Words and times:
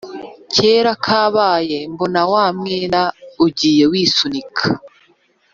kera 0.53 0.93
kabaye 1.05 1.79
mbona 1.91 2.21
wa 2.31 2.45
mwenda 2.57 3.01
ugiye 3.45 3.83
wisunika. 3.91 4.63